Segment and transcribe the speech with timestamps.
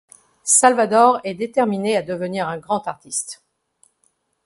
[0.43, 3.43] Salvador est déterminé à devenir un grand artiste.